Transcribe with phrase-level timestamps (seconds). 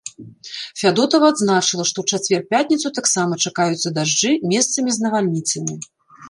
[0.81, 5.73] Фядотава адзначыла, што ў чацвер-пятніцу таксама чакаюцца дажджы, месцамі з навальніцамі.